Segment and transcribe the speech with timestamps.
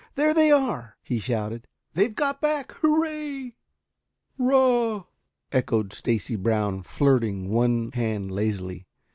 [0.15, 1.67] There they are!" he shouted.
[1.93, 2.71] "They've got back.
[2.81, 3.51] Hurrah!"
[4.39, 5.03] "Rah!"
[5.51, 8.87] echoed Stacy Brown, flirting one hand lazily.